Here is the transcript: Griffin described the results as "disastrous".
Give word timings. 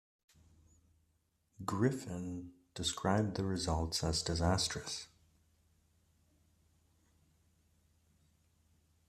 Griffin 1.63 2.53
described 2.73 3.35
the 3.37 3.43
results 3.45 4.03
as 4.03 4.23
"disastrous". 4.23 5.07